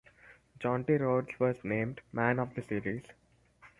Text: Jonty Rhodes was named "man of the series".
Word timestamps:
Jonty 0.59 0.99
Rhodes 0.99 1.39
was 1.39 1.63
named 1.63 2.01
"man 2.11 2.39
of 2.39 2.55
the 2.55 2.63
series". 2.63 3.03